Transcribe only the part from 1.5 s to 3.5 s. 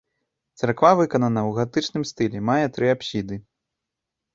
ў гатычным стылі, мае тры апсіды.